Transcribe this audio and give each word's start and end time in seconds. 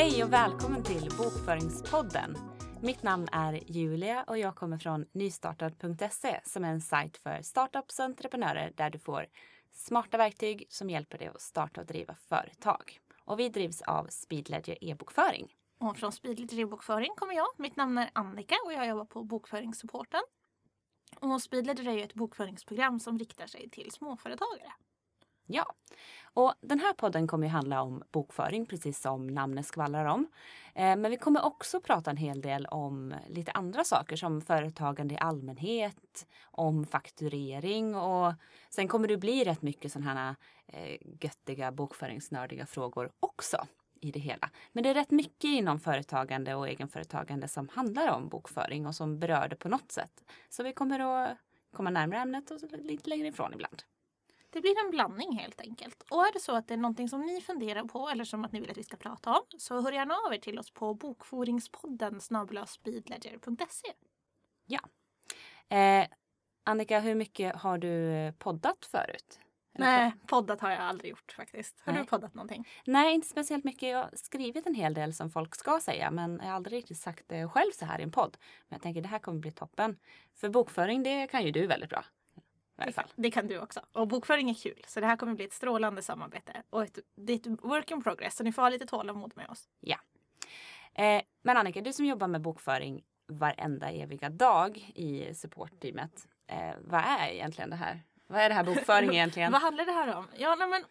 Hej 0.00 0.24
och 0.24 0.32
välkommen 0.32 0.82
till 0.82 1.08
Bokföringspodden. 1.18 2.36
Mitt 2.82 3.02
namn 3.02 3.28
är 3.32 3.72
Julia 3.72 4.24
och 4.26 4.38
jag 4.38 4.56
kommer 4.56 4.78
från 4.78 5.06
nystartad.se 5.12 6.40
som 6.44 6.64
är 6.64 6.68
en 6.68 6.80
sajt 6.80 7.16
för 7.16 7.42
startups 7.42 7.98
och 7.98 8.04
entreprenörer 8.04 8.72
där 8.76 8.90
du 8.90 8.98
får 8.98 9.26
smarta 9.72 10.18
verktyg 10.18 10.66
som 10.68 10.90
hjälper 10.90 11.18
dig 11.18 11.26
att 11.26 11.40
starta 11.40 11.80
och 11.80 11.86
driva 11.86 12.14
företag. 12.14 13.00
Och 13.24 13.38
vi 13.38 13.48
drivs 13.48 13.82
av 13.82 14.06
Speedledger 14.10 14.84
e-bokföring. 14.84 15.52
Och 15.80 15.96
från 15.96 16.12
Speedledger 16.12 16.58
e-bokföring 16.58 17.10
kommer 17.16 17.34
jag. 17.34 17.48
Mitt 17.56 17.76
namn 17.76 17.98
är 17.98 18.10
Annika 18.12 18.56
och 18.66 18.72
jag 18.72 18.88
jobbar 18.88 19.04
på 19.04 19.24
bokföringssupporten. 19.24 20.22
Och 21.20 21.42
Speedledger 21.42 21.88
är 21.88 21.94
ju 21.94 22.02
ett 22.02 22.14
bokföringsprogram 22.14 23.00
som 23.00 23.18
riktar 23.18 23.46
sig 23.46 23.70
till 23.70 23.90
småföretagare. 23.90 24.72
Ja, 25.52 25.74
och 26.34 26.54
den 26.60 26.80
här 26.80 26.92
podden 26.92 27.26
kommer 27.26 27.46
ju 27.46 27.50
handla 27.50 27.82
om 27.82 28.02
bokföring 28.10 28.66
precis 28.66 29.00
som 29.00 29.26
namnet 29.26 29.66
skvallrar 29.66 30.04
om. 30.04 30.26
Eh, 30.74 30.96
men 30.96 31.10
vi 31.10 31.16
kommer 31.16 31.44
också 31.44 31.80
prata 31.80 32.10
en 32.10 32.16
hel 32.16 32.40
del 32.40 32.66
om 32.66 33.14
lite 33.28 33.52
andra 33.52 33.84
saker 33.84 34.16
som 34.16 34.40
företagande 34.40 35.14
i 35.14 35.18
allmänhet, 35.18 36.26
om 36.42 36.86
fakturering 36.86 37.94
och 37.94 38.34
sen 38.70 38.88
kommer 38.88 39.08
det 39.08 39.16
bli 39.16 39.44
rätt 39.44 39.62
mycket 39.62 39.92
sådana 39.92 40.14
här 40.14 40.34
eh, 40.66 40.98
göttiga 41.20 41.72
bokföringsnördiga 41.72 42.66
frågor 42.66 43.10
också 43.20 43.66
i 44.00 44.10
det 44.10 44.20
hela. 44.20 44.50
Men 44.72 44.82
det 44.82 44.90
är 44.90 44.94
rätt 44.94 45.10
mycket 45.10 45.44
inom 45.44 45.80
företagande 45.80 46.54
och 46.54 46.68
egenföretagande 46.68 47.48
som 47.48 47.68
handlar 47.68 48.08
om 48.08 48.28
bokföring 48.28 48.86
och 48.86 48.94
som 48.94 49.18
berör 49.18 49.48
det 49.48 49.56
på 49.56 49.68
något 49.68 49.92
sätt. 49.92 50.24
Så 50.48 50.62
vi 50.62 50.72
kommer 50.72 51.00
att 51.00 51.38
komma 51.72 51.90
närmare 51.90 52.20
ämnet 52.20 52.50
och 52.50 52.60
lite 52.78 53.08
längre 53.10 53.28
ifrån 53.28 53.54
ibland. 53.54 53.82
Det 54.50 54.60
blir 54.60 54.84
en 54.84 54.90
blandning 54.90 55.38
helt 55.38 55.60
enkelt. 55.60 56.02
Och 56.10 56.26
är 56.26 56.32
det 56.32 56.40
så 56.40 56.56
att 56.56 56.68
det 56.68 56.74
är 56.74 56.78
någonting 56.78 57.08
som 57.08 57.20
ni 57.20 57.40
funderar 57.40 57.84
på 57.84 58.08
eller 58.08 58.24
som 58.24 58.44
att 58.44 58.52
ni 58.52 58.60
vill 58.60 58.70
att 58.70 58.78
vi 58.78 58.84
ska 58.84 58.96
prata 58.96 59.30
om 59.30 59.42
så 59.58 59.80
hör 59.80 59.92
gärna 59.92 60.14
av 60.26 60.34
er 60.34 60.38
till 60.38 60.58
oss 60.58 60.70
på 60.70 60.94
bokforingspodden 60.94 62.20
speedledger.se. 62.66 63.92
Ja. 64.66 64.80
Eh, 65.76 66.06
Annika, 66.64 67.00
hur 67.00 67.14
mycket 67.14 67.56
har 67.56 67.78
du 67.78 68.32
poddat 68.38 68.84
förut? 68.84 69.40
Eller 69.74 69.86
Nej, 69.86 70.12
poddat 70.26 70.60
har 70.60 70.70
jag 70.70 70.80
aldrig 70.80 71.10
gjort 71.10 71.32
faktiskt. 71.32 71.80
Har 71.80 71.92
Nej. 71.92 72.02
du 72.02 72.08
poddat 72.08 72.34
någonting? 72.34 72.68
Nej, 72.86 73.14
inte 73.14 73.28
speciellt 73.28 73.64
mycket. 73.64 73.88
Jag 73.88 73.98
har 73.98 74.10
skrivit 74.14 74.66
en 74.66 74.74
hel 74.74 74.94
del 74.94 75.14
som 75.14 75.30
folk 75.30 75.54
ska 75.54 75.80
säga 75.80 76.10
men 76.10 76.40
jag 76.42 76.48
har 76.48 76.54
aldrig 76.54 76.78
riktigt 76.78 76.98
sagt 76.98 77.28
det 77.28 77.48
själv 77.48 77.70
så 77.72 77.84
här 77.84 77.98
i 78.00 78.02
en 78.02 78.10
podd. 78.10 78.36
Men 78.68 78.76
jag 78.76 78.82
tänker 78.82 79.02
det 79.02 79.08
här 79.08 79.18
kommer 79.18 79.40
bli 79.40 79.50
toppen. 79.50 79.98
För 80.34 80.48
bokföring, 80.48 81.02
det 81.02 81.26
kan 81.26 81.44
ju 81.44 81.50
du 81.50 81.66
väldigt 81.66 81.90
bra 81.90 82.04
varje 82.80 82.92
fall. 82.92 83.08
Det 83.16 83.30
kan 83.30 83.46
du 83.46 83.58
också. 83.58 83.80
Och 83.92 84.08
bokföring 84.08 84.50
är 84.50 84.54
kul. 84.54 84.84
Så 84.86 85.00
det 85.00 85.06
här 85.06 85.16
kommer 85.16 85.34
bli 85.34 85.44
ett 85.44 85.52
strålande 85.52 86.02
samarbete. 86.02 86.62
Och 86.70 86.82
ett, 86.82 86.98
det 87.16 87.32
är 87.32 87.36
ett 87.36 87.46
work 87.46 87.90
in 87.90 88.02
progress. 88.02 88.36
Så 88.36 88.44
ni 88.44 88.52
får 88.52 88.62
ha 88.62 88.68
lite 88.68 88.86
tålamod 88.86 89.32
med 89.36 89.48
oss. 89.48 89.68
Ja. 89.80 89.96
Eh, 90.94 91.22
men 91.42 91.56
Annika, 91.56 91.80
du 91.80 91.92
som 91.92 92.06
jobbar 92.06 92.26
med 92.26 92.40
bokföring 92.40 93.02
varenda 93.28 93.90
eviga 93.90 94.28
dag 94.28 94.92
i 94.94 95.34
supportteamet. 95.34 96.26
Eh, 96.46 96.74
vad 96.80 97.00
är 97.00 97.28
egentligen 97.28 97.70
det 97.70 97.76
här? 97.76 98.00
Vad 98.26 98.40
är 98.40 98.48
det 98.48 98.54
här 98.54 98.64
bokföring 98.64 99.10
egentligen? 99.14 99.52
vad 99.52 99.62
handlar 99.62 99.84
det 99.84 99.92
här 99.92 100.16
om? 100.16 100.26
Ja, 100.36 100.54
nej, 100.54 100.68
men 100.68 100.84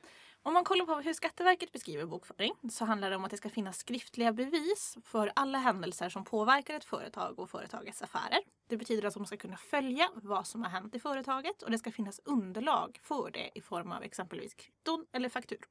om 0.44 0.54
man 0.54 0.64
kollar 0.64 0.86
på 0.86 0.95
hur 0.95 1.14
Skatteverket 1.14 1.72
beskriver 1.72 2.06
bokföring 2.06 2.54
så 2.70 2.86
handlar 2.86 3.09
det 3.09 3.16
om 3.16 3.26
att 3.26 3.32
det 3.32 3.38
ska 3.38 3.50
finnas 3.50 3.78
skriftliga 3.78 4.34
bevis 4.34 4.98
för 5.04 5.32
alla 5.36 5.58
händelser 5.58 6.09
som 6.09 6.23
påverkar 6.23 6.76
ett 6.76 6.86
företag 6.86 7.40
och 7.40 7.50
företagets 7.50 8.02
affärer. 8.02 8.40
Det 8.67 8.78
betyder 8.78 9.08
att 9.08 9.16
man 9.16 9.28
ska 9.28 9.38
kunna 9.38 9.58
följa 9.58 10.10
vad 10.16 10.48
som 10.48 10.64
har 10.64 10.70
hänt 10.70 10.95
i 10.95 11.00
företaget 11.00 11.62
och 11.62 11.72
det 11.72 11.78
ska 11.78 11.92
finnas 11.92 12.20
underlag 12.26 13.00
för 13.02 13.32
det 13.32 13.50
i 13.56 13.62
form 13.62 13.92
av 13.92 14.04
exempelvis 14.04 14.54
kvitton 14.54 15.05
eller 15.11 15.30
fakturor. 15.30 15.67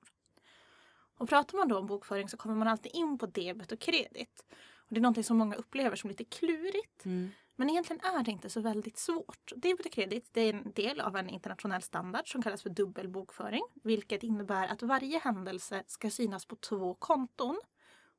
Och 1.19 1.29
pratar 1.29 1.59
man 1.59 1.69
då 1.69 1.79
om 1.79 1.87
bokföring 1.87 2.29
så 2.29 2.37
kommer 2.37 2.55
man 2.55 2.69
alltid 2.69 2.93
in 2.95 3.19
på 3.19 3.27
debet 3.27 3.73
och 3.73 3.81
kredit. 3.81 4.45
Och 4.89 4.95
det 4.95 5.01
är 5.01 5.03
någonting 5.03 5.25
som 5.25 5.37
många 5.37 5.57
upplever 5.57 5.97
som 5.97 6.11
lite 6.11 6.25
klurigt. 6.25 7.05
Mm. 7.05 7.31
Men 7.57 7.71
egentligen 7.71 8.05
är 8.05 8.23
det 8.23 8.31
inte 8.31 8.51
så 8.51 8.61
väldigt 8.61 8.99
svårt. 8.99 9.53
Debit 9.57 9.87
och 9.87 9.93
kredit 9.93 10.29
det 10.33 10.41
är 10.41 10.55
en 10.55 10.73
del 10.73 11.01
av 11.01 11.17
en 11.17 11.29
internationell 11.29 11.83
standard 11.83 12.33
som 12.33 12.43
kallas 12.43 12.63
för 12.63 12.71
dubbelbokföring. 12.71 13.63
Vilket 13.83 14.23
innebär 14.23 14.69
att 14.69 14.83
varje 14.83 15.19
händelse 15.19 15.83
ska 15.87 16.11
synas 16.11 16.47
på 16.47 16.57
två 16.57 16.95
konton 16.95 17.61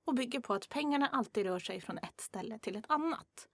och 0.05 0.15
bygger 0.15 0.39
på 0.39 0.53
att 0.53 0.69
pengarna 0.69 1.07
alltid 1.07 1.45
rör 1.45 1.59
sig 1.59 1.81
från 1.81 1.97
ett 1.97 2.21
ställe 2.21 2.59
till 2.59 2.75
ett 2.75 2.85
annat. 2.87 3.47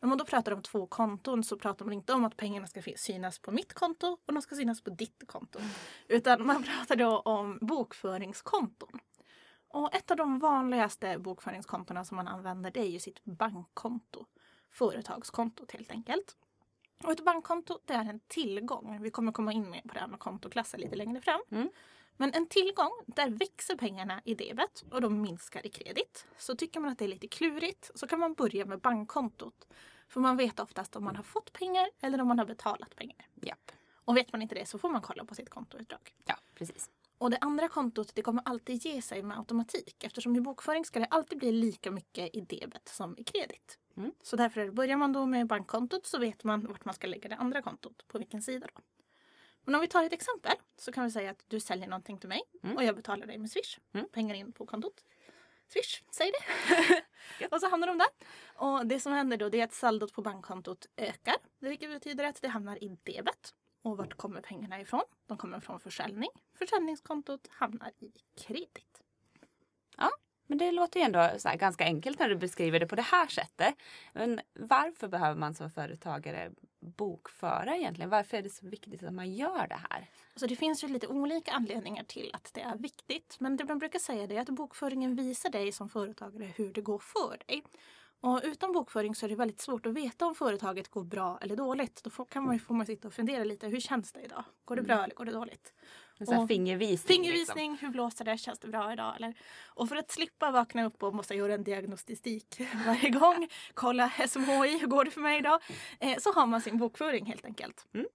När 0.00 0.08
man 0.08 0.18
då 0.18 0.24
pratar 0.24 0.52
om 0.52 0.62
två 0.62 0.86
konton 0.86 1.44
så 1.44 1.58
pratar 1.58 1.84
man 1.84 1.94
inte 1.94 2.12
om 2.12 2.24
att 2.24 2.36
pengarna 2.36 2.66
ska 2.66 2.82
synas 2.96 3.38
på 3.38 3.50
mitt 3.50 3.72
konto 3.72 4.18
och 4.26 4.34
de 4.34 4.42
ska 4.42 4.54
synas 4.54 4.82
på 4.82 4.90
ditt 4.90 5.22
konto. 5.26 5.58
Utan 6.08 6.46
man 6.46 6.62
pratar 6.62 6.96
då 6.96 7.18
om 7.18 7.58
bokföringskonton. 7.60 8.98
Och 9.72 9.94
ett 9.94 10.10
av 10.10 10.16
de 10.16 10.38
vanligaste 10.38 11.18
bokföringskontona 11.18 12.04
som 12.04 12.16
man 12.16 12.28
använder 12.28 12.70
det 12.70 12.80
är 12.80 12.88
ju 12.88 12.98
sitt 12.98 13.24
bankkonto 13.24 14.26
företagskontot 14.70 15.72
helt 15.72 15.90
enkelt. 15.90 16.36
Och 17.04 17.12
ett 17.12 17.24
bankkonto 17.24 17.78
det 17.84 17.94
är 17.94 18.04
en 18.04 18.20
tillgång. 18.20 19.02
Vi 19.02 19.10
kommer 19.10 19.32
komma 19.32 19.52
in 19.52 19.70
mer 19.70 19.82
på 19.82 19.94
det 19.94 20.00
här 20.00 20.06
med 20.06 20.18
kontoklasser 20.18 20.78
lite 20.78 20.96
längre 20.96 21.20
fram. 21.20 21.40
Mm. 21.50 21.68
Men 22.16 22.32
en 22.34 22.46
tillgång, 22.46 22.90
där 23.06 23.30
växer 23.30 23.76
pengarna 23.76 24.20
i 24.24 24.34
debet 24.34 24.84
och 24.90 25.00
de 25.00 25.22
minskar 25.22 25.66
i 25.66 25.70
kredit. 25.70 26.26
Så 26.38 26.56
tycker 26.56 26.80
man 26.80 26.90
att 26.90 26.98
det 26.98 27.04
är 27.04 27.08
lite 27.08 27.28
klurigt 27.28 27.90
så 27.94 28.06
kan 28.06 28.18
man 28.18 28.34
börja 28.34 28.64
med 28.64 28.80
bankkontot. 28.80 29.68
För 30.08 30.20
man 30.20 30.36
vet 30.36 30.60
oftast 30.60 30.96
om 30.96 31.04
man 31.04 31.16
har 31.16 31.22
fått 31.22 31.52
pengar 31.52 31.90
eller 32.00 32.20
om 32.20 32.28
man 32.28 32.38
har 32.38 32.46
betalat 32.46 32.96
pengar. 32.96 33.26
Japp. 33.34 33.72
Och 34.04 34.16
vet 34.16 34.32
man 34.32 34.42
inte 34.42 34.54
det 34.54 34.66
så 34.66 34.78
får 34.78 34.88
man 34.88 35.02
kolla 35.02 35.24
på 35.24 35.34
sitt 35.34 35.50
kontoutdrag. 35.50 36.14
Ja, 36.24 36.34
precis. 36.54 36.90
Och 37.22 37.30
det 37.30 37.38
andra 37.40 37.68
kontot 37.68 38.14
det 38.14 38.22
kommer 38.22 38.42
alltid 38.44 38.84
ge 38.84 39.02
sig 39.02 39.22
med 39.22 39.38
automatik 39.38 40.04
eftersom 40.04 40.36
i 40.36 40.40
bokföring 40.40 40.84
ska 40.84 40.98
det 41.00 41.06
alltid 41.06 41.38
bli 41.38 41.52
lika 41.52 41.90
mycket 41.90 42.34
i 42.34 42.40
debet 42.40 42.88
som 42.88 43.18
i 43.18 43.24
kredit. 43.24 43.78
Mm. 43.96 44.12
Så 44.22 44.36
därför 44.36 44.70
börjar 44.70 44.96
man 44.96 45.12
då 45.12 45.26
med 45.26 45.46
bankkontot 45.46 46.06
så 46.06 46.18
vet 46.18 46.44
man 46.44 46.66
vart 46.66 46.84
man 46.84 46.94
ska 46.94 47.06
lägga 47.06 47.28
det 47.28 47.36
andra 47.36 47.62
kontot, 47.62 48.08
på 48.08 48.18
vilken 48.18 48.42
sida. 48.42 48.66
Då. 48.74 48.80
Men 49.64 49.74
om 49.74 49.80
vi 49.80 49.88
tar 49.88 50.04
ett 50.04 50.12
exempel 50.12 50.52
så 50.76 50.92
kan 50.92 51.04
vi 51.04 51.10
säga 51.10 51.30
att 51.30 51.44
du 51.48 51.60
säljer 51.60 51.88
någonting 51.88 52.18
till 52.18 52.28
mig 52.28 52.42
mm. 52.62 52.76
och 52.76 52.84
jag 52.84 52.96
betalar 52.96 53.26
dig 53.26 53.38
med 53.38 53.50
Swish. 53.50 53.78
Mm. 53.92 54.06
Pengar 54.12 54.34
in 54.34 54.52
på 54.52 54.66
kontot. 54.66 55.04
Swish, 55.68 56.02
säg 56.10 56.30
det. 56.30 57.46
och 57.50 57.60
så 57.60 57.68
hamnar 57.68 57.86
de 57.86 57.98
där. 57.98 58.08
Och 58.54 58.86
det 58.86 59.00
som 59.00 59.12
händer 59.12 59.36
då 59.36 59.48
det 59.48 59.60
är 59.60 59.64
att 59.64 59.72
saldot 59.72 60.12
på 60.12 60.22
bankkontot 60.22 60.86
ökar. 60.96 61.36
Vilket 61.58 61.90
betyder 61.90 62.24
att 62.24 62.42
det 62.42 62.48
hamnar 62.48 62.84
i 62.84 62.98
debet. 63.02 63.54
Och 63.82 63.96
vart 63.96 64.14
kommer 64.14 64.40
pengarna 64.40 64.80
ifrån? 64.80 65.02
De 65.26 65.38
kommer 65.38 65.60
från 65.60 65.80
försäljning. 65.80 66.30
Försäljningskontot 66.58 67.48
hamnar 67.50 67.92
i 67.98 68.12
kredit. 68.46 69.02
Ja, 69.96 70.10
men 70.46 70.58
det 70.58 70.72
låter 70.72 71.00
ju 71.00 71.04
ändå 71.04 71.30
ganska 71.54 71.84
enkelt 71.84 72.18
när 72.18 72.28
du 72.28 72.36
beskriver 72.36 72.80
det 72.80 72.86
på 72.86 72.96
det 72.96 73.02
här 73.02 73.26
sättet. 73.26 73.74
Men 74.12 74.40
varför 74.54 75.08
behöver 75.08 75.40
man 75.40 75.54
som 75.54 75.70
företagare 75.70 76.50
bokföra 76.80 77.76
egentligen? 77.76 78.10
Varför 78.10 78.36
är 78.36 78.42
det 78.42 78.50
så 78.50 78.66
viktigt 78.66 79.02
att 79.02 79.12
man 79.12 79.34
gör 79.34 79.66
det 79.66 79.80
här? 79.90 80.10
Så 80.36 80.46
det 80.46 80.56
finns 80.56 80.84
ju 80.84 80.88
lite 80.88 81.06
olika 81.06 81.52
anledningar 81.52 82.04
till 82.04 82.30
att 82.32 82.50
det 82.54 82.60
är 82.60 82.76
viktigt. 82.76 83.36
Men 83.40 83.56
det 83.56 83.64
man 83.64 83.78
brukar 83.78 83.98
säga 83.98 84.22
är 84.22 84.40
att 84.40 84.48
bokföringen 84.48 85.16
visar 85.16 85.50
dig 85.50 85.72
som 85.72 85.88
företagare 85.88 86.44
hur 86.56 86.72
det 86.72 86.80
går 86.80 86.98
för 86.98 87.38
dig. 87.46 87.62
Och 88.22 88.40
utan 88.44 88.72
bokföring 88.72 89.14
så 89.14 89.26
är 89.26 89.30
det 89.30 89.36
väldigt 89.36 89.60
svårt 89.60 89.86
att 89.86 89.94
veta 89.94 90.26
om 90.26 90.34
företaget 90.34 90.88
går 90.88 91.04
bra 91.04 91.38
eller 91.40 91.56
dåligt. 91.56 92.04
Då 92.04 92.10
får, 92.10 92.24
kan 92.24 92.44
man, 92.44 92.58
får 92.58 92.74
man 92.74 92.86
sitta 92.86 93.08
och 93.08 93.14
fundera 93.14 93.44
lite. 93.44 93.68
Hur 93.68 93.80
känns 93.80 94.12
det 94.12 94.20
idag? 94.20 94.44
Går 94.64 94.76
det 94.76 94.82
bra 94.82 94.94
mm. 94.94 95.04
eller 95.04 95.14
går 95.14 95.24
det 95.24 95.32
dåligt? 95.32 95.72
Sån 96.26 96.48
fingervisning. 96.48 97.16
Fingervisning. 97.16 97.70
Liksom. 97.70 97.86
Hur 97.86 97.92
blåser 97.92 98.24
det? 98.24 98.38
Känns 98.38 98.58
det 98.58 98.68
bra 98.68 98.92
idag? 98.92 99.16
Eller? 99.16 99.34
Och 99.66 99.88
för 99.88 99.96
att 99.96 100.10
slippa 100.10 100.50
vakna 100.50 100.84
upp 100.84 101.02
och 101.02 101.14
måste 101.14 101.34
göra 101.34 101.54
en 101.54 101.64
diagnostik 101.64 102.60
varje 102.86 103.10
gång. 103.10 103.48
kolla 103.74 104.10
SMHI, 104.28 104.78
hur 104.78 104.86
går 104.86 105.04
det 105.04 105.10
för 105.10 105.20
mig 105.20 105.38
idag? 105.38 105.60
Eh, 106.00 106.18
så 106.18 106.32
har 106.32 106.46
man 106.46 106.60
sin 106.60 106.78
bokföring 106.78 107.26
helt 107.26 107.44
enkelt. 107.44 107.86
Mm. 107.94 108.06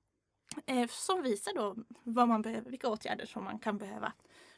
Eh, 0.65 0.87
som 0.89 1.21
visar 1.21 1.53
då 1.55 1.75
vad 2.03 2.27
man 2.27 2.41
behöver, 2.41 2.69
vilka 2.69 2.89
åtgärder 2.89 3.25
som 3.25 3.43
man 3.43 3.59
kan 3.59 3.77
behöva 3.77 4.13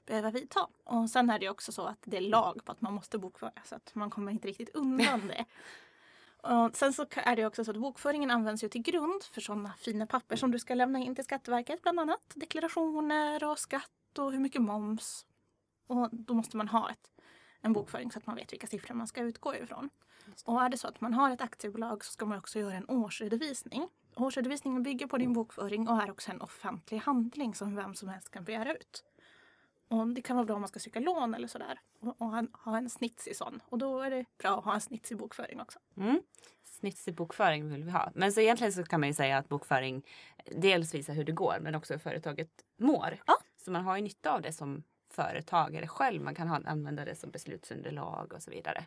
behöva 0.09 0.31
vidta. 0.31 0.67
Och 0.83 1.09
sen 1.09 1.29
är 1.29 1.39
det 1.39 1.49
också 1.49 1.71
så 1.71 1.85
att 1.85 1.99
det 2.05 2.17
är 2.17 2.21
lag 2.21 2.65
på 2.65 2.71
att 2.71 2.81
man 2.81 2.93
måste 2.93 3.17
bokföra 3.17 3.51
så 3.63 3.75
att 3.75 3.95
man 3.95 4.09
kommer 4.09 4.31
inte 4.31 4.47
riktigt 4.47 4.75
undan 4.75 5.27
det. 5.27 5.45
Och 6.41 6.75
sen 6.75 6.93
så 6.93 7.05
är 7.11 7.35
det 7.35 7.45
också 7.45 7.65
så 7.65 7.71
att 7.71 7.77
bokföringen 7.77 8.31
används 8.31 8.63
ju 8.63 8.69
till 8.69 8.81
grund 8.81 9.23
för 9.23 9.41
sådana 9.41 9.73
fina 9.77 10.07
papper 10.07 10.35
som 10.35 10.51
du 10.51 10.59
ska 10.59 10.73
lämna 10.73 10.99
in 10.99 11.15
till 11.15 11.23
Skatteverket. 11.23 11.81
Bland 11.81 11.99
annat 11.99 12.21
deklarationer 12.35 13.43
och 13.43 13.59
skatt 13.59 14.17
och 14.17 14.31
hur 14.31 14.39
mycket 14.39 14.61
moms. 14.61 15.25
Och 15.87 16.09
då 16.11 16.33
måste 16.33 16.57
man 16.57 16.67
ha 16.67 16.89
ett, 16.91 17.11
en 17.61 17.73
bokföring 17.73 18.11
så 18.11 18.19
att 18.19 18.27
man 18.27 18.35
vet 18.35 18.53
vilka 18.53 18.67
siffror 18.67 18.95
man 18.95 19.07
ska 19.07 19.21
utgå 19.21 19.55
ifrån. 19.55 19.89
Och 20.45 20.61
är 20.61 20.69
det 20.69 20.77
så 20.77 20.87
att 20.87 21.01
man 21.01 21.13
har 21.13 21.31
ett 21.31 21.41
aktiebolag 21.41 22.05
så 22.05 22.11
ska 22.11 22.25
man 22.25 22.37
också 22.37 22.59
göra 22.59 22.73
en 22.73 22.89
årsredovisning. 22.89 23.87
Årsredovisningen 24.15 24.83
bygger 24.83 25.07
på 25.07 25.17
din 25.17 25.33
bokföring 25.33 25.87
och 25.87 26.01
är 26.01 26.11
också 26.11 26.31
en 26.31 26.41
offentlig 26.41 26.97
handling 26.97 27.55
som 27.55 27.75
vem 27.75 27.95
som 27.95 28.09
helst 28.09 28.31
kan 28.31 28.43
begära 28.43 28.73
ut. 28.73 29.03
Och 29.89 30.07
det 30.07 30.21
kan 30.21 30.35
vara 30.35 30.45
bra 30.45 30.55
om 30.55 30.61
man 30.61 30.67
ska 30.67 30.79
söka 30.79 30.99
lån 30.99 31.33
eller 31.33 31.47
sådär. 31.47 31.79
Och, 31.99 32.25
ha 32.53 32.77
en 32.77 32.89
snitsig 32.89 33.35
sån. 33.35 33.61
Och 33.65 33.77
då 33.77 34.01
är 34.01 34.09
det 34.09 34.25
bra 34.37 34.57
att 34.57 34.65
ha 34.65 34.73
en 34.73 34.81
snitsig 34.81 35.17
bokföring 35.17 35.61
också. 35.61 35.79
Mm. 35.97 36.21
Snitsig 36.63 37.15
bokföring 37.15 37.69
vill 37.69 37.83
vi 37.83 37.91
ha. 37.91 38.11
Men 38.15 38.33
så 38.33 38.39
egentligen 38.39 38.73
så 38.73 38.83
kan 38.83 38.99
man 38.99 39.09
ju 39.09 39.13
säga 39.13 39.37
att 39.37 39.49
bokföring 39.49 40.05
dels 40.51 40.93
visar 40.93 41.13
hur 41.13 41.23
det 41.23 41.31
går 41.31 41.57
men 41.61 41.75
också 41.75 41.93
hur 41.93 41.99
företaget 41.99 42.49
mår. 42.77 43.17
Ja. 43.27 43.37
Så 43.57 43.71
man 43.71 43.83
har 43.83 43.95
ju 43.95 44.01
nytta 44.01 44.31
av 44.31 44.41
det 44.41 44.53
som 44.53 44.83
företagare 45.09 45.87
själv. 45.87 46.21
Man 46.21 46.35
kan 46.35 46.47
ha, 46.47 46.61
använda 46.65 47.05
det 47.05 47.15
som 47.15 47.31
beslutsunderlag 47.31 48.33
och 48.33 48.43
så 48.43 48.51
vidare. 48.51 48.85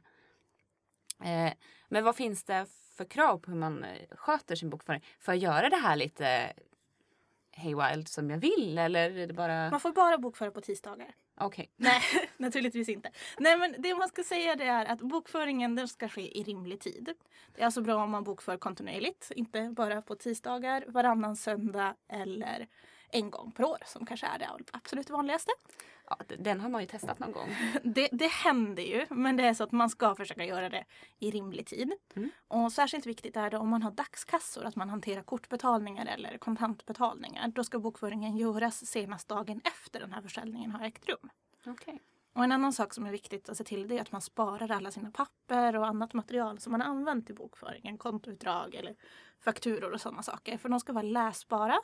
Eh, 1.25 1.52
men 1.88 2.05
vad 2.05 2.16
finns 2.16 2.44
det 2.44 2.66
för 2.96 3.05
krav 3.05 3.38
på 3.38 3.50
hur 3.50 3.58
man 3.58 3.84
eh, 3.84 4.06
sköter 4.10 4.56
sin 4.56 4.70
bokföring? 4.70 5.05
För 5.19 5.32
att 5.32 5.38
göra 5.38 5.69
det 5.69 5.76
här 5.76 5.96
lite 5.96 6.52
hey 7.52 7.75
wild 7.75 8.08
som 8.08 8.31
jag 8.31 8.38
vill 8.38 8.78
eller 8.78 9.10
är 9.10 9.26
det 9.26 9.34
bara... 9.34 9.70
Man 9.70 9.81
får 9.81 9.93
bara 9.93 10.19
bokföra 10.19 10.50
på 10.50 10.60
tisdagar. 10.60 11.14
Okej. 11.40 11.70
Nej, 11.76 12.02
naturligtvis 12.37 12.88
inte. 12.88 13.10
Nej, 13.38 13.58
men 13.58 13.75
det 13.78 13.94
man 13.94 14.08
ska 14.08 14.22
säga 14.22 14.56
det 14.56 14.64
är 14.64 14.84
att 14.87 15.00
bokföringen 15.00 15.75
den 15.75 15.88
ska 15.88 16.08
ske 16.08 16.38
i 16.38 16.43
rimlig 16.43 16.81
tid. 16.81 17.14
Det 17.54 17.60
är 17.60 17.64
alltså 17.64 17.81
bra 17.81 18.04
om 18.04 18.10
man 18.10 18.25
bokför 18.25 18.56
kontinuerligt, 18.56 19.31
inte 19.37 19.72
bara 19.76 20.02
på 20.02 20.14
tisdagar, 20.14 20.84
varannan 20.88 21.37
söndag 21.37 21.94
eller 22.08 22.66
en 23.12 23.31
gång 23.31 23.53
per 23.53 23.64
år 23.64 23.79
som 23.87 24.06
kanske 24.06 24.26
är 24.26 24.38
det 24.38 24.49
absolut 24.73 25.11
vanligaste. 25.11 25.53
Ja, 26.09 26.19
den 26.38 26.61
har 26.61 26.69
man 26.69 26.81
ju 26.81 26.87
testat 26.87 27.19
någon 27.19 27.32
gång. 27.32 27.56
Det, 27.82 28.09
det 28.12 28.31
händer 28.31 28.82
ju, 28.82 29.06
men 29.11 29.37
det 29.37 29.43
är 29.43 29.55
så 29.55 29.64
att 29.64 29.73
man 29.73 29.91
ska 29.91 30.14
försöka 30.14 30.44
göra 30.44 30.69
det 30.69 30.85
i 31.19 31.31
rimlig 31.31 31.67
tid. 31.67 31.93
Mm. 32.14 32.31
Och 32.49 32.73
särskilt 32.73 33.06
viktigt 33.06 33.37
är 33.37 33.50
det 33.50 33.59
om 33.59 33.69
man 33.69 33.82
har 33.82 33.91
dagskassor, 33.91 34.64
att 34.64 34.76
man 34.76 34.88
hanterar 34.88 35.23
kortbetalningar 35.23 36.06
eller 36.06 36.38
kontantbetalningar. 36.38 37.49
Då 37.49 37.64
ska 37.64 37.79
bokföringen 37.79 38.37
göras 38.37 38.87
senast 38.87 39.29
dagen 39.29 39.61
efter 39.65 40.00
den 40.00 40.12
här 40.12 40.23
försäljningen 40.23 40.70
har 40.70 40.85
ägt 40.85 41.08
rum. 41.08 41.31
Okej. 41.67 42.00
Och 42.35 42.44
en 42.44 42.53
annan 42.53 42.73
sak 42.73 42.94
som 42.94 43.06
är 43.06 43.11
viktigt 43.11 43.49
att 43.49 43.56
se 43.56 43.65
till 43.65 43.88
det 43.88 43.99
är 43.99 44.03
att 44.03 44.12
man 44.12 44.20
sparar 44.20 44.70
alla 44.70 44.91
sina 44.91 45.11
papper 45.11 45.76
och 45.76 45.87
annat 45.87 46.15
material 46.15 46.58
som 46.58 46.73
man 46.73 46.81
har 46.81 46.88
använt 46.88 47.31
i 47.31 47.32
bokföringen. 47.32 47.99
Kontoutdrag 47.99 48.75
eller 48.75 48.94
fakturor 49.41 49.93
och 49.93 50.00
sådana 50.00 50.23
saker. 50.23 50.58
För 50.58 50.69
de 50.69 50.81
ska 50.81 50.93
vara 50.93 51.03
läsbara 51.03 51.79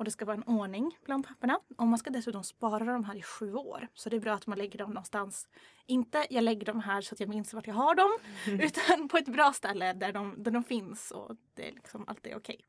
och 0.00 0.04
det 0.04 0.10
ska 0.10 0.24
vara 0.24 0.36
en 0.36 0.42
ordning 0.42 0.98
bland 1.04 1.26
papperna. 1.26 1.60
Och 1.76 1.86
man 1.86 1.98
ska 1.98 2.10
dessutom 2.10 2.44
spara 2.44 2.84
de 2.84 3.04
här 3.04 3.16
i 3.16 3.22
sju 3.22 3.54
år. 3.54 3.88
Så 3.94 4.08
det 4.08 4.16
är 4.16 4.20
bra 4.20 4.32
att 4.32 4.46
man 4.46 4.58
lägger 4.58 4.78
dem 4.78 4.90
någonstans. 4.90 5.48
Inte 5.86 6.26
jag 6.30 6.44
lägger 6.44 6.66
dem 6.66 6.80
här 6.80 7.00
så 7.00 7.14
att 7.14 7.20
jag 7.20 7.28
minns 7.28 7.54
vart 7.54 7.66
jag 7.66 7.74
har 7.74 7.94
dem. 7.94 8.10
Utan 8.60 9.08
på 9.08 9.16
ett 9.16 9.28
bra 9.28 9.52
ställe 9.52 9.92
där 9.92 10.12
de, 10.12 10.34
där 10.42 10.50
de 10.50 10.64
finns 10.64 11.10
och 11.10 11.36
det 11.54 11.68
är 11.68 11.72
liksom 11.72 12.04
alltid 12.08 12.34
okej. 12.34 12.60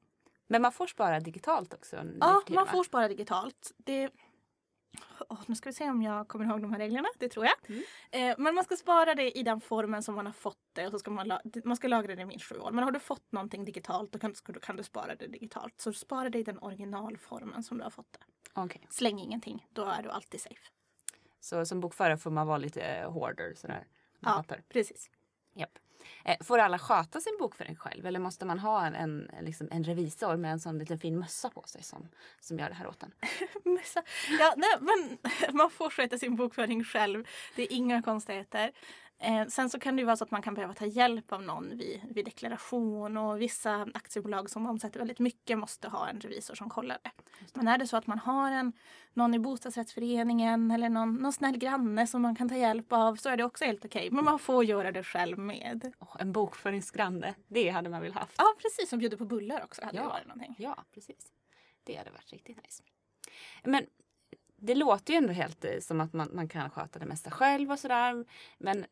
Men 0.47 0.61
man 0.61 0.71
får 0.71 0.87
spara 0.87 1.19
digitalt 1.19 1.73
också? 1.73 1.95
Ja, 2.19 2.41
man 2.49 2.67
får 2.67 2.83
spara 2.83 3.07
digitalt. 3.07 3.71
Det... 3.77 4.09
Åh, 5.29 5.39
nu 5.45 5.55
ska 5.55 5.69
vi 5.69 5.73
se 5.73 5.89
om 5.89 6.01
jag 6.01 6.27
kommer 6.27 6.45
ihåg 6.45 6.61
de 6.61 6.71
här 6.71 6.79
reglerna. 6.79 7.07
Det 7.17 7.29
tror 7.29 7.45
jag. 7.45 7.55
Mm. 7.69 7.83
Eh, 8.11 8.35
men 8.37 8.55
man 8.55 8.63
ska 8.63 8.75
spara 8.75 9.15
det 9.15 9.37
i 9.37 9.43
den 9.43 9.61
formen 9.61 10.03
som 10.03 10.15
man 10.15 10.25
har 10.25 10.33
fått 10.33 10.57
det. 10.73 10.85
Och 10.85 10.91
så 10.91 10.99
ska 10.99 11.11
man, 11.11 11.31
man 11.63 11.75
ska 11.75 11.87
lagra 11.87 12.15
det 12.15 12.21
i 12.21 12.25
minst 12.25 12.45
sju 12.45 12.55
år. 12.55 12.71
Men 12.71 12.83
har 12.83 12.91
du 12.91 12.99
fått 12.99 13.31
någonting 13.31 13.65
digitalt 13.65 14.11
då 14.11 14.19
kan, 14.19 14.33
då 14.45 14.59
kan 14.59 14.75
du 14.75 14.83
spara 14.83 15.15
det 15.15 15.27
digitalt. 15.27 15.81
Så 15.81 15.93
spara 15.93 16.29
det 16.29 16.39
i 16.39 16.43
den 16.43 16.59
originalformen 16.59 17.63
som 17.63 17.77
du 17.77 17.83
har 17.83 17.91
fått 17.91 18.13
det. 18.13 18.19
Okej. 18.53 18.87
Släng 18.89 19.19
ingenting. 19.19 19.67
Då 19.73 19.83
är 19.85 20.03
du 20.03 20.09
alltid 20.09 20.41
safe. 20.41 20.61
Så 21.39 21.65
som 21.65 21.79
bokförare 21.79 22.17
får 22.17 22.31
man 22.31 22.47
vara 22.47 22.57
lite 22.57 22.81
eh, 22.81 23.13
sådär. 23.55 23.55
med 23.67 23.85
Ja, 24.19 24.31
papper. 24.31 24.63
precis. 24.69 25.09
Japp. 25.53 25.79
Eh, 26.25 26.37
får 26.41 26.59
alla 26.59 26.79
sköta 26.79 27.19
sin 27.19 27.37
bokföring 27.39 27.75
själv 27.75 28.05
eller 28.05 28.19
måste 28.19 28.45
man 28.45 28.59
ha 28.59 28.85
en, 28.85 28.95
en, 28.95 29.45
liksom 29.45 29.67
en 29.71 29.83
revisor 29.83 30.37
med 30.37 30.51
en 30.51 30.59
sån 30.59 30.77
liten 30.77 30.99
fin 30.99 31.19
mössa 31.19 31.49
på 31.49 31.63
sig 31.67 31.83
som, 31.83 32.09
som 32.39 32.59
gör 32.59 32.69
det 32.69 32.75
här 32.75 32.87
åt 32.87 33.03
en? 33.03 33.11
Mössa. 33.73 34.03
Ja, 34.39 34.53
nej, 34.57 34.77
men 34.79 35.17
man 35.57 35.69
får 35.69 35.89
sköta 35.89 36.17
sin 36.17 36.35
bokföring 36.35 36.83
själv. 36.83 37.27
Det 37.55 37.61
är 37.63 37.71
inga 37.71 38.01
konstigheter. 38.01 38.71
Eh, 39.23 39.47
sen 39.47 39.69
så 39.69 39.79
kan 39.79 39.95
det 39.95 40.03
vara 40.03 40.17
så 40.17 40.23
att 40.23 40.31
man 40.31 40.41
kan 40.41 40.53
behöva 40.53 40.73
ta 40.73 40.85
hjälp 40.85 41.31
av 41.31 41.43
någon 41.43 41.77
vid, 41.77 42.01
vid 42.09 42.25
deklaration 42.25 43.17
och 43.17 43.41
vissa 43.41 43.87
aktiebolag 43.93 44.49
som 44.49 44.67
omsätter 44.67 44.99
väldigt 44.99 45.19
mycket 45.19 45.57
måste 45.57 45.87
ha 45.87 46.07
en 46.09 46.19
revisor 46.21 46.55
som 46.55 46.69
kollar 46.69 46.97
det. 47.03 47.11
Men 47.53 47.67
är 47.67 47.77
det 47.77 47.87
så 47.87 47.97
att 47.97 48.07
man 48.07 48.19
har 48.19 48.51
en, 48.51 48.73
någon 49.13 49.33
i 49.33 49.39
bostadsrättsföreningen 49.39 50.71
eller 50.71 50.89
någon, 50.89 51.15
någon 51.15 51.33
snäll 51.33 51.57
granne 51.57 52.07
som 52.07 52.21
man 52.21 52.35
kan 52.35 52.49
ta 52.49 52.55
hjälp 52.55 52.93
av 52.93 53.15
så 53.15 53.29
är 53.29 53.37
det 53.37 53.43
också 53.43 53.65
helt 53.65 53.85
okej. 53.85 54.11
Men 54.11 54.25
man 54.25 54.39
får 54.39 54.63
göra 54.65 54.91
det 54.91 55.03
själv 55.03 55.37
med. 55.37 55.93
Åh, 55.99 56.15
en 56.19 56.31
bokföringsgranne, 56.31 57.35
det 57.47 57.69
hade 57.69 57.89
man 57.89 58.01
väl 58.01 58.13
haft? 58.13 58.35
Ja, 58.37 58.55
precis 58.61 58.89
som 58.89 58.99
bjuder 58.99 59.17
på 59.17 59.25
bullar 59.25 59.63
också 59.63 59.85
hade 59.85 59.97
Ja. 59.97 60.03
det 60.03 60.09
varit 60.09 60.27
någonting. 60.27 60.55
Ja, 60.59 60.83
precis. 60.93 61.31
Det 61.83 61.95
hade 61.95 62.11
varit 62.11 62.31
riktigt 62.31 62.63
nice. 62.63 62.83
Men 63.63 63.85
det 64.57 64.75
låter 64.75 65.13
ju 65.13 65.17
ändå 65.17 65.33
helt 65.33 65.65
eh, 65.65 65.79
som 65.79 66.01
att 66.01 66.13
man, 66.13 66.29
man 66.33 66.47
kan 66.47 66.69
sköta 66.69 66.99
det 66.99 67.05
mesta 67.05 67.31
själv 67.31 67.71
och 67.71 67.79
sådär. 67.79 68.25
Men 68.57 68.85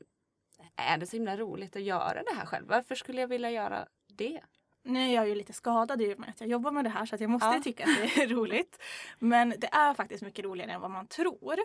är 0.76 0.98
det 0.98 1.06
så 1.06 1.16
himla 1.16 1.38
roligt 1.38 1.76
att 1.76 1.82
göra 1.82 2.24
det 2.24 2.36
här 2.36 2.46
själv? 2.46 2.68
Varför 2.68 2.96
skulle 2.96 3.22
jag 3.22 3.28
vilja 3.28 3.52
göra 3.52 3.88
det? 4.08 4.42
Nu 4.84 5.00
är 5.10 5.14
jag 5.16 5.28
ju 5.30 5.36
lite 5.36 5.54
skadad 5.54 6.02
i 6.02 6.14
och 6.14 6.20
med 6.20 6.30
att 6.30 6.42
jag 6.42 6.50
jobbar 6.50 6.72
med 6.72 6.84
det 6.84 6.90
här 6.90 7.06
så 7.06 7.16
att 7.16 7.22
jag 7.22 7.30
måste 7.30 7.48
Ja. 7.48 7.62
tycka 7.64 7.84
att 7.84 7.90
det 8.16 8.22
är 8.24 8.28
roligt. 8.36 8.82
Men 9.20 9.54
det 9.58 9.68
är 9.72 9.94
faktiskt 9.94 10.24
mycket 10.24 10.46
roligare 10.46 10.72
än 10.72 10.82
vad 10.82 10.92
man 10.92 11.08
tror. 11.08 11.56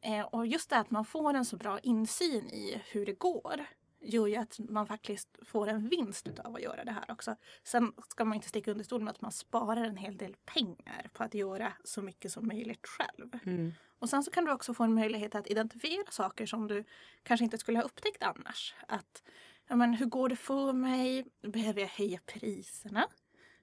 Eh, 0.00 0.20
och 0.20 0.46
just 0.46 0.70
det 0.70 0.76
att 0.76 0.90
man 0.90 1.04
får 1.04 1.34
en 1.34 1.44
så 1.44 1.56
bra 1.56 1.78
insyn 1.78 2.50
i 2.50 2.82
hur 2.92 3.06
det 3.06 3.12
går 3.18 3.64
gör 4.00 4.26
ju 4.26 4.36
att 4.36 4.58
man 4.58 4.86
faktiskt 4.86 5.38
får 5.42 5.66
en 5.68 5.88
vinst 5.88 6.26
utav 6.26 6.54
att 6.54 6.62
göra 6.62 6.84
det 6.84 6.92
här 6.92 7.04
också. 7.10 7.36
Sen 7.64 7.92
ska 8.08 8.24
man 8.24 8.34
inte 8.34 8.48
sticka 8.48 8.70
under 8.70 8.84
stol 8.84 9.00
med 9.00 9.10
att 9.10 9.20
man 9.20 9.32
sparar 9.32 9.84
en 9.84 9.96
hel 9.96 10.16
del 10.16 10.36
pengar 10.44 11.10
på 11.12 11.24
att 11.24 11.34
göra 11.34 11.72
så 11.84 12.02
mycket 12.02 12.32
som 12.32 12.46
möjligt 12.46 12.86
själv. 12.86 13.38
Mm. 13.44 13.72
Och 13.98 14.10
sen 14.10 14.22
så 14.22 14.30
kan 14.30 14.44
du 14.44 14.52
också 14.52 14.74
få 14.74 14.84
en 14.84 14.94
möjlighet 14.94 15.34
att 15.34 15.50
identifiera 15.50 16.10
saker 16.10 16.46
som 16.46 16.68
du 16.68 16.84
kanske 17.22 17.44
inte 17.44 17.58
skulle 17.58 17.78
ha 17.78 17.84
upptäckt 17.84 18.22
annars. 18.22 18.74
Att, 18.88 19.22
ja 19.68 19.76
men 19.76 19.94
hur 19.94 20.06
går 20.06 20.28
det 20.28 20.36
för 20.36 20.72
mig? 20.72 21.26
Behöver 21.42 21.80
jag 21.80 21.88
höja 21.88 22.20
priserna? 22.26 23.08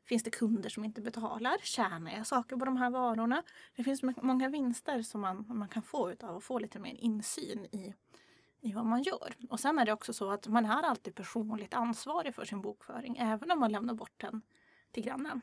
Finns 0.06 0.24
det 0.24 0.32
kunder 0.32 0.70
som 0.70 0.86
inte 0.86 1.02
betalar? 1.02 1.58
Tjänar 1.64 2.12
jag 2.12 2.28
saker 2.28 2.58
på 2.58 2.66
de 2.66 2.78
här 2.78 2.90
varorna? 2.90 3.44
Det 3.76 3.84
finns 3.84 4.04
må- 4.04 4.14
många 4.22 4.50
vinster 4.50 5.02
som 5.02 5.22
man, 5.22 5.46
man 5.48 5.68
kan 5.68 5.84
få 5.84 6.12
utav 6.12 6.38
att 6.38 6.44
få 6.44 6.60
lite 6.60 6.80
mer 6.80 6.94
insyn 6.94 7.66
i, 7.66 7.94
i 8.62 8.74
vad 8.74 8.86
man 8.86 9.04
gör. 9.04 9.34
Och 9.50 9.60
sen 9.60 9.80
är 9.80 9.86
det 9.86 9.94
också 9.94 10.14
så 10.14 10.30
att 10.32 10.48
man 10.48 10.66
är 10.66 10.84
alltid 10.84 11.16
personligt 11.16 11.74
ansvarig 11.74 12.36
för 12.36 12.46
sin 12.46 12.62
bokföring 12.62 13.18
även 13.18 13.52
om 13.52 13.60
man 13.60 13.72
lämnar 13.72 13.94
bort 13.94 14.14
den 14.18 14.42
till 14.92 15.04
grannen. 15.04 15.42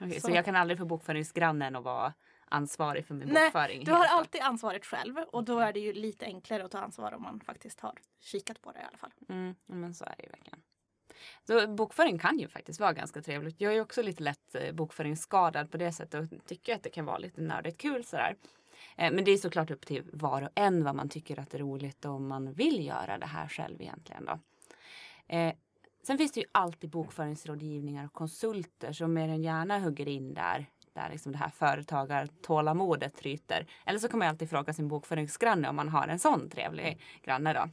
Okej, 0.00 0.20
så. 0.20 0.26
Så- 0.26 0.34
jag 0.34 0.44
kan 0.44 0.56
aldrig 0.56 0.78
få 0.78 0.84
bokföringsgrannen 0.84 1.76
att 1.76 1.84
vara 1.84 2.12
ansvarig 2.48 3.06
för 3.06 3.14
min 3.14 3.28
Nej, 3.28 3.46
bokföring? 3.46 3.84
Du 3.84 3.92
har 3.92 4.06
alltid 4.06 4.40
ansvaret 4.40 4.86
själv 4.86 5.18
och 5.18 5.44
då 5.44 5.58
är 5.58 5.72
det 5.72 5.80
ju 5.80 5.92
lite 5.92 6.24
enklare 6.24 6.64
att 6.64 6.70
ta 6.70 6.78
ansvar 6.78 7.12
om 7.12 7.22
man 7.22 7.40
faktiskt 7.40 7.80
har 7.80 7.94
kikat 8.20 8.62
på 8.62 8.72
det 8.72 8.78
i 8.78 8.84
alla 8.84 8.98
fall. 8.98 9.12
Mm, 9.28 9.54
men 9.66 9.94
så 9.94 10.04
är 10.04 10.14
det 10.18 10.22
ju 10.22 10.30
verkligen. 10.30 10.62
Så 11.46 11.66
bokföring 11.68 12.18
kan 12.18 12.38
ju 12.38 12.48
faktiskt 12.48 12.80
vara 12.80 12.92
ganska 12.92 13.22
trevligt. 13.22 13.60
Jag 13.60 13.76
är 13.76 13.80
också 13.80 14.02
lite 14.02 14.22
lätt 14.22 14.54
eh, 14.54 14.72
bokföringsskadad 14.72 15.70
på 15.70 15.76
det 15.76 15.92
sättet 15.92 16.32
och 16.32 16.46
tycker 16.46 16.74
att 16.74 16.82
det 16.82 16.90
kan 16.90 17.04
vara 17.04 17.18
lite 17.18 17.40
nördigt 17.40 17.78
kul 17.78 18.04
sådär. 18.04 18.36
Eh, 18.96 19.12
men 19.12 19.24
det 19.24 19.30
är 19.30 19.36
såklart 19.36 19.70
upp 19.70 19.86
till 19.86 20.02
var 20.12 20.42
och 20.42 20.48
en 20.54 20.84
vad 20.84 20.94
man 20.94 21.08
tycker 21.08 21.40
att 21.40 21.50
det 21.50 21.56
är 21.56 21.60
roligt 21.60 22.04
och 22.04 22.10
om 22.10 22.28
man 22.28 22.52
vill 22.52 22.86
göra 22.86 23.18
det 23.18 23.26
här 23.26 23.48
själv 23.48 23.80
egentligen 23.80 24.24
då. 24.24 24.38
Eh, 25.34 25.54
sen 26.02 26.18
finns 26.18 26.32
det 26.32 26.40
ju 26.40 26.46
alltid 26.52 26.90
bokföringsrådgivningar 26.90 28.04
och 28.04 28.12
konsulter 28.12 28.92
som 28.92 29.12
mer 29.12 29.28
än 29.28 29.42
gärna 29.42 29.78
hugger 29.78 30.08
in 30.08 30.34
där. 30.34 30.66
Där 30.92 31.10
liksom 31.10 31.32
det 31.32 31.38
här 31.38 31.48
företagartålamodet 31.48 33.16
tryter. 33.16 33.66
Eller 33.86 33.98
så 33.98 34.08
kan 34.08 34.18
man 34.18 34.28
alltid 34.28 34.50
fråga 34.50 34.72
sin 34.72 34.88
bokföringsgranne 34.88 35.68
om 35.68 35.76
man 35.76 35.88
har 35.88 36.08
en 36.08 36.18
sån 36.18 36.50
trevlig 36.50 37.00
granne 37.22 37.52
då. 37.52 37.68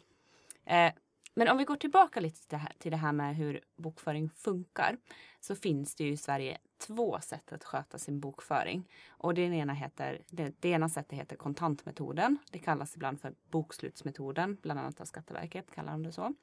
Eh, 0.71 0.93
men 1.35 1.47
om 1.47 1.57
vi 1.57 1.63
går 1.63 1.75
tillbaka 1.75 2.19
lite 2.19 2.39
till 2.39 2.49
det, 2.49 2.57
här, 2.57 2.73
till 2.77 2.91
det 2.91 2.97
här 2.97 3.11
med 3.11 3.35
hur 3.35 3.61
bokföring 3.77 4.29
funkar. 4.29 4.97
Så 5.39 5.55
finns 5.55 5.95
det 5.95 6.03
ju 6.03 6.11
i 6.11 6.17
Sverige 6.17 6.57
två 6.81 7.19
sätt 7.21 7.53
att 7.53 7.63
sköta 7.63 7.97
sin 7.97 8.19
bokföring. 8.19 8.89
Och 9.09 9.33
det 9.33 9.41
ena, 9.41 9.73
heter, 9.73 10.21
det, 10.29 10.55
det 10.59 10.69
ena 10.69 10.89
sättet 10.89 11.19
heter 11.19 11.35
kontantmetoden. 11.35 12.37
Det 12.51 12.59
kallas 12.59 12.95
ibland 12.95 13.21
för 13.21 13.33
bokslutsmetoden, 13.49 14.57
bland 14.61 14.79
annat 14.79 15.01
av 15.01 15.05
Skatteverket 15.05 15.71
kallar 15.71 15.91
de 15.91 16.03
det 16.03 16.11
så. 16.11 16.33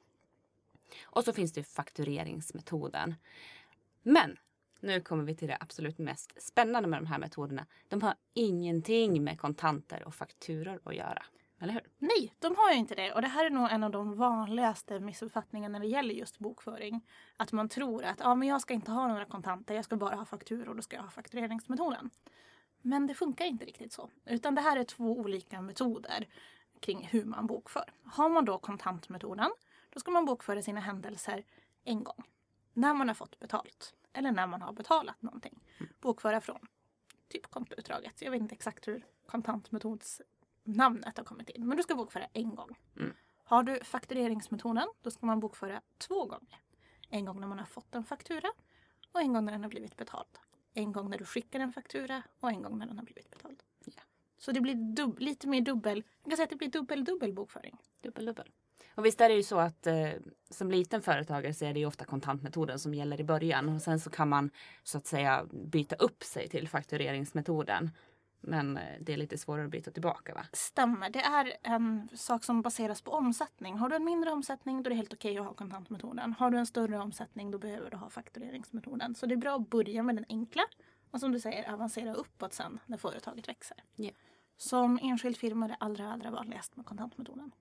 Och 1.03 1.23
så 1.23 1.33
finns 1.33 1.53
det 1.53 1.63
faktureringsmetoden. 1.63 3.15
Men 4.03 4.37
nu 4.79 5.01
kommer 5.01 5.23
vi 5.23 5.35
till 5.35 5.47
det 5.47 5.57
absolut 5.59 5.97
mest 5.97 6.41
spännande 6.41 6.89
med 6.89 6.99
de 6.99 7.05
här 7.05 7.19
metoderna. 7.19 7.65
De 7.87 8.01
har 8.01 8.15
ingenting 8.33 9.23
med 9.23 9.39
kontanter 9.39 10.03
och 10.03 10.15
fakturor 10.15 10.79
att 10.83 10.95
göra. 10.95 11.25
Eller 11.61 11.73
hur? 11.73 11.89
Nej, 11.97 12.33
de 12.39 12.55
har 12.55 12.71
ju 12.71 12.77
inte 12.77 12.95
det. 12.95 13.13
Och 13.13 13.21
det 13.21 13.27
här 13.27 13.45
är 13.45 13.49
nog 13.49 13.71
en 13.71 13.83
av 13.83 13.91
de 13.91 14.15
vanligaste 14.15 14.99
missuppfattningarna 14.99 15.71
när 15.71 15.79
det 15.79 15.91
gäller 15.91 16.13
just 16.13 16.39
bokföring. 16.39 17.05
Att 17.37 17.51
man 17.51 17.69
tror 17.69 18.03
att 18.03 18.19
ja, 18.19 18.35
men 18.35 18.47
jag 18.47 18.61
ska 18.61 18.73
inte 18.73 18.91
ha 18.91 19.07
några 19.07 19.25
kontanter, 19.25 19.75
jag 19.75 19.85
ska 19.85 19.95
bara 19.95 20.15
ha 20.15 20.25
fakturor 20.25 20.69
och 20.69 20.75
då 20.75 20.81
ska 20.81 20.95
jag 20.95 21.03
ha 21.03 21.09
faktureringsmetoden. 21.09 22.09
Men 22.81 23.07
det 23.07 23.13
funkar 23.13 23.45
inte 23.45 23.65
riktigt 23.65 23.93
så. 23.93 24.09
Utan 24.25 24.55
det 24.55 24.61
här 24.61 24.77
är 24.77 24.83
två 24.83 25.17
olika 25.17 25.61
metoder 25.61 26.27
kring 26.79 27.07
hur 27.11 27.25
man 27.25 27.47
bokför. 27.47 27.93
Har 28.03 28.29
man 28.29 28.45
då 28.45 28.57
kontantmetoden, 28.57 29.51
då 29.89 29.99
ska 29.99 30.11
man 30.11 30.25
bokföra 30.25 30.61
sina 30.61 30.79
händelser 30.79 31.43
en 31.83 32.03
gång. 32.03 32.23
När 32.73 32.93
man 32.93 33.07
har 33.07 33.15
fått 33.15 33.39
betalt. 33.39 33.93
Eller 34.13 34.31
när 34.31 34.47
man 34.47 34.61
har 34.61 34.73
betalat 34.73 35.21
någonting. 35.21 35.59
Bokföra 36.01 36.41
från 36.41 36.67
typ 37.27 37.47
kontoutdraget. 37.47 38.21
Jag 38.21 38.31
vet 38.31 38.41
inte 38.41 38.55
exakt 38.55 38.87
hur 38.87 39.05
kontantmetods 39.25 40.21
namnet 40.75 41.17
har 41.17 41.25
kommit 41.25 41.49
in. 41.49 41.67
Men 41.67 41.77
du 41.77 41.83
ska 41.83 41.95
bokföra 41.95 42.27
en 42.33 42.55
gång. 42.55 42.77
Mm. 42.99 43.13
Har 43.43 43.63
du 43.63 43.79
faktureringsmetoden 43.83 44.87
då 45.01 45.11
ska 45.11 45.25
man 45.25 45.39
bokföra 45.39 45.81
två 45.97 46.25
gånger. 46.25 46.61
En 47.09 47.25
gång 47.25 47.39
när 47.39 47.47
man 47.47 47.59
har 47.59 47.65
fått 47.65 47.95
en 47.95 48.03
faktura 48.03 48.51
och 49.11 49.21
en 49.21 49.33
gång 49.33 49.45
när 49.45 49.51
den 49.51 49.63
har 49.63 49.69
blivit 49.69 49.97
betald. 49.97 50.39
En 50.73 50.91
gång 50.91 51.09
när 51.09 51.17
du 51.17 51.25
skickar 51.25 51.59
en 51.59 51.73
faktura 51.73 52.23
och 52.39 52.49
en 52.49 52.61
gång 52.61 52.79
när 52.79 52.85
den 52.85 52.97
har 52.97 53.05
blivit 53.05 53.31
betald. 53.31 53.63
Så 54.37 54.51
det 54.51 54.61
blir 54.61 55.19
lite 55.19 55.47
mer 55.47 55.61
dubbel, 55.61 56.03
jag 56.23 56.31
kan 56.31 56.37
säga 56.37 56.43
att 56.43 56.49
det 56.49 56.55
blir 56.55 56.69
dubbel-dubbel 56.69 57.33
bokföring. 57.33 57.77
Dubbel, 58.01 58.25
dubbel. 58.25 58.51
Och 58.95 59.05
visst 59.05 59.21
är 59.21 59.29
det 59.29 59.35
ju 59.35 59.43
så 59.43 59.59
att 59.59 59.87
eh, 59.87 60.09
som 60.49 60.71
liten 60.71 61.01
företagare 61.01 61.53
så 61.53 61.65
är 61.65 61.73
det 61.73 61.79
ju 61.79 61.85
ofta 61.85 62.05
kontantmetoden 62.05 62.79
som 62.79 62.93
gäller 62.93 63.19
i 63.19 63.23
början 63.23 63.69
och 63.69 63.81
sen 63.81 63.99
så 63.99 64.09
kan 64.09 64.29
man 64.29 64.49
så 64.83 64.97
att 64.97 65.07
säga 65.07 65.45
byta 65.51 65.95
upp 65.95 66.23
sig 66.23 66.49
till 66.49 66.67
faktureringsmetoden. 66.67 67.91
Men 68.41 68.77
eh, 68.77 68.83
det 69.01 69.13
är 69.13 69.17
lite 69.17 69.37
svårare 69.37 69.65
att 69.65 69.71
byta 69.71 69.91
tillbaka 69.91 70.33
va? 70.33 70.45
Stämmer. 70.53 71.09
Det 71.09 71.19
är 71.19 71.53
en 71.63 72.09
sak 72.13 72.43
som 72.43 72.61
baseras 72.61 73.01
på 73.01 73.11
omsättning. 73.11 73.77
Har 73.77 73.89
du 73.89 73.95
en 73.95 74.03
mindre 74.03 74.31
omsättning 74.31 74.83
då 74.83 74.87
är 74.87 74.89
det 74.89 74.95
helt 74.95 75.13
okej 75.13 75.37
att 75.37 75.45
ha 75.45 75.53
kontantmetoden. 75.53 76.33
Har 76.33 76.51
du 76.51 76.57
en 76.57 76.65
större 76.65 76.99
omsättning 76.99 77.51
då 77.51 77.57
behöver 77.57 77.91
du 77.91 77.97
ha 77.97 78.09
faktureringsmetoden. 78.09 79.15
Så 79.15 79.25
det 79.25 79.35
är 79.35 79.37
bra 79.37 79.55
att 79.55 79.69
börja 79.69 80.03
med 80.03 80.15
den 80.15 80.25
enkla 80.29 80.63
och 81.11 81.19
som 81.19 81.31
du 81.31 81.39
säger 81.39 81.73
avancera 81.73 82.13
uppåt 82.13 82.53
sen 82.53 82.79
när 82.85 82.97
företaget 82.97 83.47
växer. 83.47 83.77
Ja. 83.95 84.11
Som 84.57 84.99
enskild 85.01 85.37
firma 85.37 85.65
är 85.65 85.69
det 85.69 85.77
allra, 85.79 86.11
allra 86.11 86.31
vanligast 86.31 86.75
med 86.75 86.85
kontantmetoden. 86.85 87.51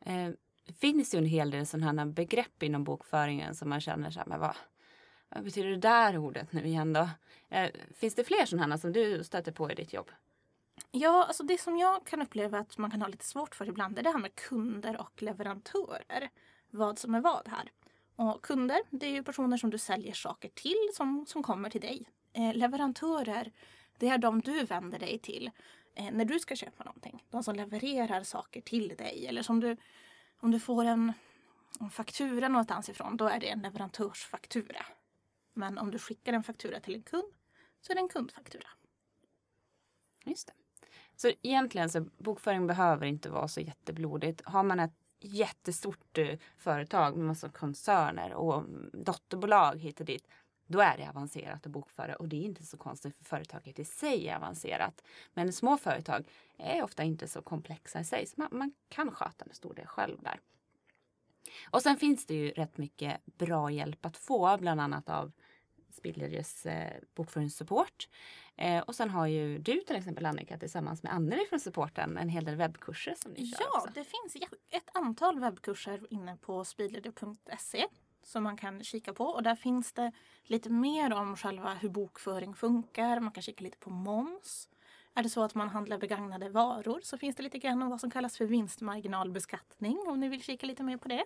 Eh, 0.00 0.30
det 0.66 0.72
finns 0.72 1.14
ju 1.14 1.18
en 1.18 1.26
hel 1.26 1.50
del 1.50 1.66
sådana 1.66 2.02
här 2.02 2.10
begrepp 2.10 2.62
inom 2.62 2.84
bokföringen 2.84 3.54
som 3.54 3.68
man 3.68 3.80
känner 3.80 4.10
så 4.10 4.18
här, 4.18 4.26
men 4.26 4.40
vad, 4.40 4.56
vad 5.28 5.44
betyder 5.44 5.68
det 5.68 5.76
där 5.76 6.18
ordet 6.18 6.52
nu 6.52 6.66
igen 6.66 6.92
då? 6.92 7.08
Eh, 7.48 7.70
finns 7.94 8.14
det 8.14 8.24
fler 8.24 8.46
sådana 8.46 8.74
här 8.74 8.80
som 8.80 8.92
du 8.92 9.24
stöter 9.24 9.52
på 9.52 9.70
i 9.70 9.74
ditt 9.74 9.92
jobb? 9.92 10.10
Ja, 10.90 11.24
alltså 11.24 11.42
det 11.42 11.60
som 11.60 11.78
jag 11.78 12.06
kan 12.06 12.22
uppleva 12.22 12.58
att 12.58 12.78
man 12.78 12.90
kan 12.90 13.02
ha 13.02 13.08
lite 13.08 13.24
svårt 13.24 13.54
för 13.54 13.68
ibland 13.68 13.98
är 13.98 14.02
det 14.02 14.10
här 14.10 14.18
med 14.18 14.34
kunder 14.34 15.00
och 15.00 15.22
leverantörer. 15.22 16.30
Vad 16.70 16.98
som 16.98 17.14
är 17.14 17.20
vad 17.20 17.48
här. 17.48 17.72
Och 18.16 18.42
kunder, 18.42 18.80
det 18.90 19.06
är 19.06 19.10
ju 19.10 19.22
personer 19.22 19.56
som 19.56 19.70
du 19.70 19.78
säljer 19.78 20.14
saker 20.14 20.48
till 20.48 20.88
som, 20.94 21.26
som 21.28 21.42
kommer 21.42 21.70
till 21.70 21.80
dig. 21.80 22.08
Eh, 22.32 22.54
leverantörer, 22.54 23.52
det 23.98 24.08
är 24.08 24.18
de 24.18 24.40
du 24.40 24.64
vänder 24.64 24.98
dig 24.98 25.18
till 25.18 25.50
eh, 25.94 26.10
när 26.12 26.24
du 26.24 26.38
ska 26.38 26.56
köpa 26.56 26.84
någonting. 26.84 27.24
De 27.30 27.42
som 27.42 27.54
levererar 27.54 28.22
saker 28.22 28.60
till 28.60 28.88
dig. 28.88 29.26
Eller 29.26 29.42
som 29.42 29.60
du, 29.60 29.76
om 30.40 30.50
du 30.50 30.60
får 30.60 30.84
en, 30.84 31.12
en 31.80 31.90
faktura 31.90 32.48
någonstans 32.48 32.88
ifrån, 32.88 33.16
då 33.16 33.28
är 33.28 33.40
det 33.40 33.48
en 33.48 33.60
leverantörsfaktura. 33.60 34.86
Men 35.56 35.78
om 35.78 35.90
du 35.90 35.98
skickar 35.98 36.32
en 36.32 36.42
faktura 36.42 36.80
till 36.80 36.94
en 36.94 37.02
kund 37.02 37.32
så 37.80 37.92
är 37.92 37.94
det 37.94 38.00
en 38.00 38.08
kundfaktura. 38.08 38.68
Just 40.24 40.46
det. 40.46 40.52
Så 41.16 41.32
egentligen 41.42 41.90
så 41.90 42.00
bokföring 42.00 42.66
behöver 42.66 43.06
inte 43.06 43.30
vara 43.30 43.48
så 43.48 43.60
jätteblodigt. 43.60 44.42
Har 44.44 44.62
man 44.62 44.80
ett 44.80 44.94
jättestort 45.20 46.18
eh, 46.18 46.38
företag 46.56 47.16
med 47.16 47.26
massa 47.26 47.48
koncerner 47.48 48.34
och 48.34 48.64
dotterbolag 48.92 49.80
hit 49.80 50.00
och 50.00 50.06
dit. 50.06 50.28
Då 50.66 50.80
är 50.80 50.96
det 50.96 51.08
avancerat 51.08 51.66
att 51.66 51.72
bokföra 51.72 52.16
och 52.16 52.28
det 52.28 52.36
är 52.36 52.44
inte 52.44 52.66
så 52.66 52.76
konstigt 52.76 53.16
för 53.16 53.24
företaget 53.24 53.78
i 53.78 53.84
sig 53.84 54.28
är 54.28 54.36
avancerat. 54.36 55.02
Men 55.34 55.52
små 55.52 55.76
företag 55.76 56.28
är 56.56 56.82
ofta 56.82 57.02
inte 57.02 57.28
så 57.28 57.42
komplexa 57.42 58.00
i 58.00 58.04
sig 58.04 58.26
så 58.26 58.34
man, 58.36 58.48
man 58.52 58.72
kan 58.88 59.10
sköta 59.10 59.44
en 59.44 59.54
stor 59.54 59.74
del 59.74 59.86
själv 59.86 60.22
där. 60.22 60.40
Och 61.70 61.82
sen 61.82 61.96
finns 61.96 62.26
det 62.26 62.34
ju 62.34 62.50
rätt 62.50 62.78
mycket 62.78 63.26
bra 63.26 63.70
hjälp 63.70 64.06
att 64.06 64.16
få, 64.16 64.56
bland 64.60 64.80
annat 64.80 65.08
av 65.08 65.32
Speedledgers 65.96 66.66
eh, 66.66 66.92
bokföringssupport. 67.14 68.08
Eh, 68.56 68.82
och 68.82 68.94
sen 68.94 69.10
har 69.10 69.26
ju 69.26 69.58
du 69.58 69.80
till 69.80 69.96
exempel 69.96 70.26
Annika 70.26 70.58
tillsammans 70.58 71.02
med 71.02 71.12
Anneli 71.12 71.44
från 71.48 71.60
supporten 71.60 72.16
en 72.18 72.28
hel 72.28 72.44
del 72.44 72.54
webbkurser 72.56 73.14
som 73.22 73.32
ni 73.32 73.46
kör 73.46 73.64
Ja, 73.72 73.78
också. 73.78 73.90
det 73.94 74.04
finns 74.04 74.48
ett 74.70 74.90
antal 74.96 75.40
webbkurser 75.40 76.06
inne 76.10 76.36
på 76.36 76.64
speedleader.se 76.64 77.86
som 78.22 78.42
man 78.42 78.56
kan 78.56 78.84
kika 78.84 79.12
på. 79.12 79.24
Och 79.24 79.42
där 79.42 79.56
finns 79.56 79.92
det 79.92 80.12
lite 80.42 80.70
mer 80.70 81.12
om 81.12 81.36
själva 81.36 81.74
hur 81.74 81.88
bokföring 81.88 82.54
funkar. 82.54 83.20
Man 83.20 83.32
kan 83.32 83.42
kika 83.42 83.64
lite 83.64 83.78
på 83.78 83.90
moms. 83.90 84.68
Är 85.14 85.22
det 85.22 85.28
så 85.30 85.42
att 85.42 85.54
man 85.54 85.68
handlar 85.68 85.98
begagnade 85.98 86.48
varor 86.48 87.00
så 87.02 87.18
finns 87.18 87.36
det 87.36 87.42
lite 87.42 87.58
grann 87.58 87.82
om 87.82 87.90
vad 87.90 88.00
som 88.00 88.10
kallas 88.10 88.36
för 88.36 88.44
vinstmarginalbeskattning 88.44 89.98
om 90.06 90.20
ni 90.20 90.28
vill 90.28 90.42
kika 90.42 90.66
lite 90.66 90.82
mer 90.82 90.96
på 90.96 91.08
det. 91.08 91.24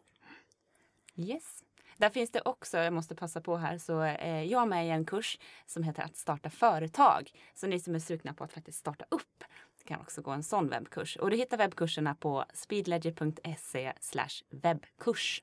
Yes. 1.16 1.64
Där 2.00 2.10
finns 2.10 2.30
det 2.30 2.42
också, 2.44 2.78
jag 2.78 2.92
måste 2.92 3.14
passa 3.14 3.40
på 3.40 3.56
här, 3.56 3.78
så 3.78 4.00
är 4.00 4.42
jag 4.42 4.68
med 4.68 4.86
i 4.86 4.90
en 4.90 5.04
kurs 5.04 5.38
som 5.66 5.82
heter 5.82 6.02
att 6.02 6.16
starta 6.16 6.50
företag. 6.50 7.30
Så 7.54 7.66
ni 7.66 7.80
som 7.80 7.94
är 7.94 7.98
sugna 7.98 8.34
på 8.34 8.44
att 8.44 8.52
faktiskt 8.52 8.78
starta 8.78 9.04
upp 9.08 9.44
kan 9.90 10.00
också 10.00 10.22
gå 10.22 10.30
en 10.30 10.42
sån 10.42 10.68
webbkurs. 10.68 11.16
Och 11.16 11.30
du 11.30 11.36
hittar 11.36 11.56
webbkurserna 11.56 12.14
på 12.14 12.44
speedledger.se 12.54 13.92
webbkurs. 14.50 15.42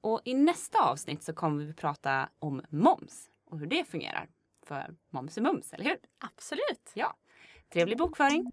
Och 0.00 0.20
i 0.24 0.34
nästa 0.34 0.82
avsnitt 0.82 1.22
så 1.22 1.32
kommer 1.32 1.64
vi 1.64 1.72
prata 1.72 2.28
om 2.38 2.62
moms 2.68 3.30
och 3.50 3.58
hur 3.58 3.66
det 3.66 3.84
fungerar. 3.84 4.28
För 4.66 4.94
moms 5.10 5.38
är 5.38 5.42
mums, 5.42 5.72
eller 5.72 5.84
hur? 5.84 5.98
Absolut! 6.18 6.90
Ja. 6.94 7.16
Trevlig 7.72 7.98
bokföring! 7.98 8.50